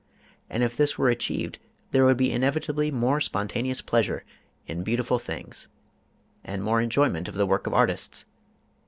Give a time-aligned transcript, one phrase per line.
[0.49, 1.59] And if this were achieved
[1.91, 4.23] there would inevitably be more spontaneous pleasure
[4.65, 5.67] in beautiful things,
[6.43, 8.25] and more enjoyment of the work of artists.